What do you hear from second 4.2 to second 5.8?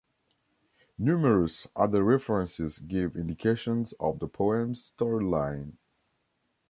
poem's storyline.